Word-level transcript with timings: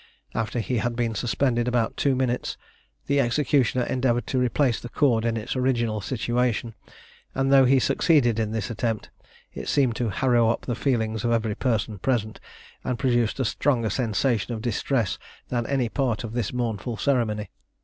After 0.33 0.57
he 0.57 0.77
had 0.77 0.95
been 0.95 1.13
suspended 1.13 1.67
about 1.67 1.95
two 1.95 2.15
minutes, 2.15 2.57
the 3.05 3.19
executioner 3.19 3.85
endeavoured 3.85 4.25
to 4.33 4.39
replace 4.39 4.79
the 4.81 4.89
cord 4.89 5.25
in 5.25 5.37
its 5.37 5.55
original 5.55 6.01
situation; 6.01 6.73
and 7.35 7.53
though 7.53 7.65
he 7.65 7.77
succeeded 7.77 8.39
in 8.39 8.51
this 8.51 8.71
attempt, 8.71 9.11
it 9.53 9.67
seemed 9.69 9.95
to 9.97 10.09
harrow 10.09 10.49
up 10.49 10.61
the 10.61 10.73
feelings 10.73 11.23
of 11.23 11.31
every 11.31 11.53
person 11.53 11.99
present, 11.99 12.39
and 12.83 12.97
produced 12.97 13.39
a 13.39 13.45
stronger 13.45 13.91
sensation 13.91 14.55
of 14.55 14.63
distress 14.63 15.19
than 15.49 15.67
any 15.67 15.87
part 15.87 16.23
of 16.23 16.33
this 16.33 16.51
mournful 16.51 16.97
ceremony. 16.97 17.51